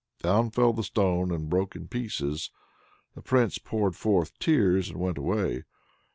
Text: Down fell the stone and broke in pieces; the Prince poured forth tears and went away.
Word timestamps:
Down 0.23 0.49
fell 0.49 0.73
the 0.73 0.81
stone 0.81 1.29
and 1.31 1.47
broke 1.47 1.75
in 1.75 1.87
pieces; 1.87 2.49
the 3.13 3.21
Prince 3.21 3.59
poured 3.59 3.95
forth 3.95 4.35
tears 4.39 4.89
and 4.89 4.99
went 4.99 5.19
away. 5.19 5.61